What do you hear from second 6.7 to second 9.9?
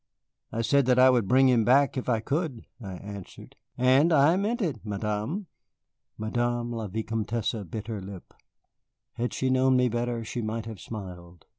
la Vicomtesse bit her lip. Had she known me